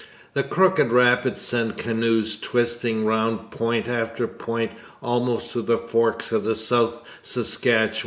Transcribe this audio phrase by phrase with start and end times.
[0.33, 6.43] The Crooked Rapids send canoes twisting round point after point almost to the forks of
[6.43, 7.99] the South Saskatchewan.